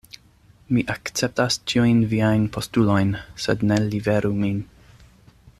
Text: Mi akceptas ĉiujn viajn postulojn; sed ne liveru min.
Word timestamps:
Mi 0.77 0.83
akceptas 0.93 1.57
ĉiujn 1.73 2.01
viajn 2.15 2.49
postulojn; 2.57 3.15
sed 3.47 3.69
ne 3.73 3.81
liveru 3.95 4.37
min. 4.43 4.61